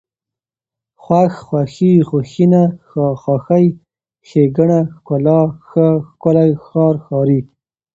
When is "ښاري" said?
7.05-7.39